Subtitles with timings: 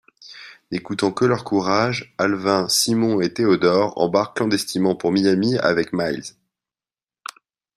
[0.71, 6.33] N'écoutant que leur courage, Alvin, Simon et Theodore embarquent clandestinement pour Miami avec Miles.